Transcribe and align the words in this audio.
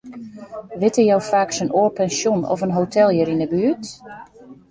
Witte 0.83 1.03
jo 1.09 1.17
faaks 1.27 1.59
in 1.65 1.69
oar 1.81 1.91
pensjon 1.99 2.41
of 2.53 2.63
in 2.67 2.73
hotel 2.77 3.09
hjir 3.13 3.31
yn 3.33 3.43
'e 3.43 3.49
buert? 3.53 3.85